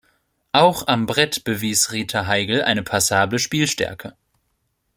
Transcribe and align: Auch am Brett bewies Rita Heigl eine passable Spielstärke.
Auch 0.51 0.87
am 0.87 1.05
Brett 1.05 1.43
bewies 1.43 1.91
Rita 1.91 2.25
Heigl 2.25 2.63
eine 2.63 2.81
passable 2.81 3.37
Spielstärke. 3.37 4.15